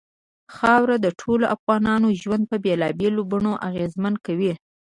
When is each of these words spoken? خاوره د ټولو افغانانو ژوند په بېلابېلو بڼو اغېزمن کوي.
خاوره 0.55 0.95
د 1.01 1.07
ټولو 1.21 1.43
افغانانو 1.55 2.07
ژوند 2.21 2.43
په 2.51 2.55
بېلابېلو 2.65 3.21
بڼو 3.31 3.53
اغېزمن 3.67 4.13
کوي. 4.25 4.53